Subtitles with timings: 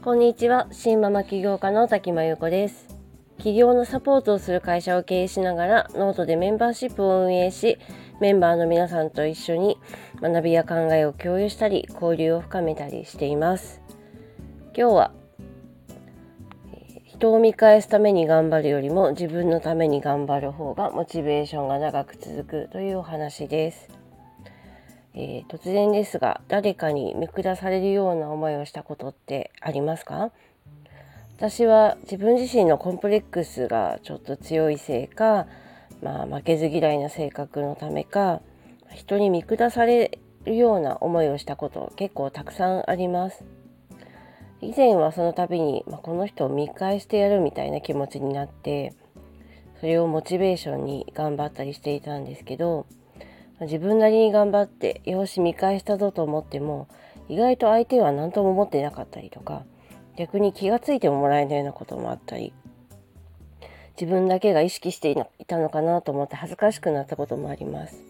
[0.00, 0.68] こんにちは。
[0.70, 2.86] 新ママ起業家の滝真由子です。
[3.38, 7.78] 起業のサポートをする会社を経営しながらノートでメンバーシップを運営し
[8.20, 9.76] メンバーの皆さんと一緒に
[10.22, 13.80] 学びや考えを共有したり交流を深めたりしています。
[14.76, 15.12] 今日は
[17.06, 23.99] 人を見返すために頑張るよりも自分のために頑張る方がモチベーションが長く続くというお話です、
[25.14, 30.30] えー、突然ですが誰かに見下されるような思いをしたことってありますか？
[31.36, 35.46] 私は自分自身のコンプレックスがちょっと強いせいか、
[36.02, 38.40] まあ、負けず嫌いな性格のためか
[38.94, 43.44] 人に見下されるような思いをしたこと結構たくさんあります。
[44.62, 48.92] 以前はその度に、まあ、この人を見返してやるみたいな気持ちになって
[49.80, 52.84] それをモチベーションに頑張ったりしていたんですけど
[53.60, 56.88] 自分なりに頑張ってよし見返したぞと思っても
[57.28, 59.64] 意外と相手は何とも思ってなかったりとか
[60.16, 62.52] 逆に気がついてももらえないようなこともあったり
[64.00, 68.02] 自分だけが意識していたのかなと思って恥ずかしくなったこともあります。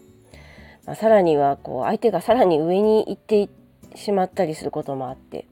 [0.85, 3.49] まあ、さらにはこう相手がさらに上に行って
[3.93, 5.45] しまったりすることもあって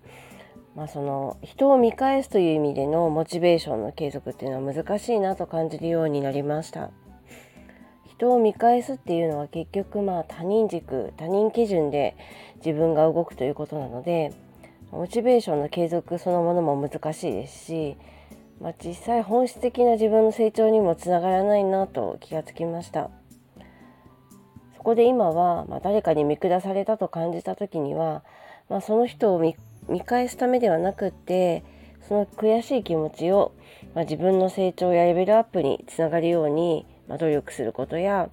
[0.76, 6.90] まあ、その人を見返すという意味でのモチベーションの継続っていうのは難しいなと感じるようになりました
[8.20, 12.18] 人を見返すっていうのは結局まあ他人軸他人基準で
[12.58, 14.34] 自分が動くということなので
[14.92, 17.96] モチベーションの継続そのものも難しいですし、
[18.60, 23.10] まあ、実際本質的な自分の成長にもつながらないなと気がつきました。
[24.76, 28.24] そこで今は、まあ、誰かに見下されたと感じた時には、
[28.70, 31.64] まあ、その人を見返すためではなくって
[32.08, 33.54] その悔しい気持ちを、
[33.94, 38.30] まあ、自分の成長やレベルアップにつながるように、まあ、努力することや、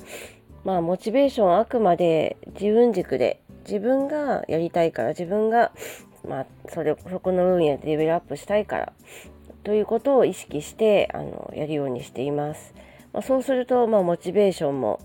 [0.65, 5.73] まあ、モチベーションはあくまで自分軸で自分がやりたいから自分が、
[6.29, 8.93] まあ、それそこの分野でレベルアップしたいから
[9.65, 12.73] ということを意識してあのやるようにしています。
[13.13, 15.01] まあ、そうすると、まあ、モチベーションも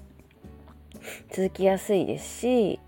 [1.32, 2.80] 続きやすいですし、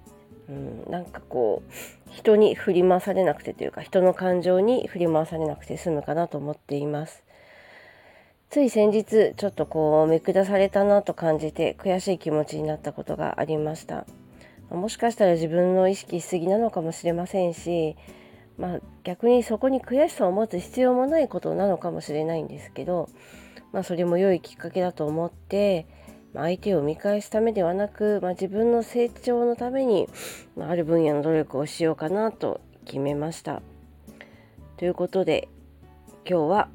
[0.49, 1.71] うん、なんかこう
[2.11, 7.23] 人に振り回されなくてというか人の感情に振り回されなくて済むかなと思っています
[8.53, 14.05] つい先日ちょっとこう見下されたなと感じて悔しい気持ちになったことがありました
[14.69, 17.95] もしかしたら自分の意識しすぎなのかもしれませんし
[18.59, 23.09] まあ、逆にそこに悔しさを持つ必要もないことなのかもしれないんですけど、
[23.71, 25.87] まあ、それも良いきっかけだと思って
[26.35, 30.07] 相手を見返すためではなく、まあ、自分の成長のために、
[30.55, 33.63] まあ、ある分野の努力をしようかなと決めました。
[34.77, 35.47] ということで
[36.29, 36.69] 今日は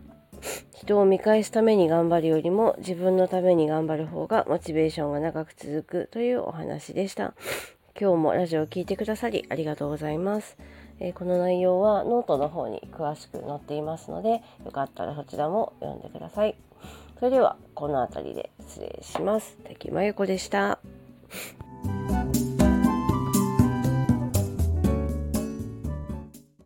[0.89, 7.35] 人を見返すために頑張るよりも自分のために頑張る方がモチベーションが長く続くというお話でした。
[8.01, 10.57] 今日もラジオを聴いてくださりありがとうございます。
[10.99, 16.57] えー、この内容はノートの方に詳しく載っていますのでよかったらそちらも読んでください。
[17.19, 19.59] それではこの辺りで失礼します。
[19.65, 20.79] 滝真由子でした。